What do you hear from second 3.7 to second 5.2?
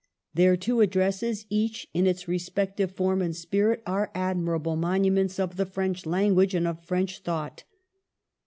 are admirable monu